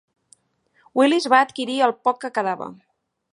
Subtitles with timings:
[0.99, 2.71] Willys va adquirir el poc que quedava.